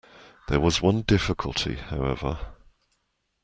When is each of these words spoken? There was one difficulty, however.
There 0.47 0.59
was 0.59 0.81
one 0.81 1.03
difficulty, 1.03 1.75
however. 1.75 2.39